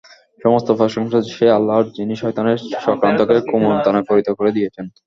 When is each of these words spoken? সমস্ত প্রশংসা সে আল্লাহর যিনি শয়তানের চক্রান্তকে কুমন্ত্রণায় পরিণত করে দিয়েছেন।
সমস্ত 0.41 0.69
প্রশংসা 0.77 1.19
সে 1.31 1.45
আল্লাহর 1.51 1.85
যিনি 1.97 2.13
শয়তানের 2.15 2.57
চক্রান্তকে 2.85 3.37
কুমন্ত্রণায় 3.49 4.07
পরিণত 4.09 4.29
করে 4.37 4.51
দিয়েছেন। 4.51 4.85